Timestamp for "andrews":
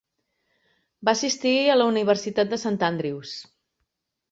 2.91-3.37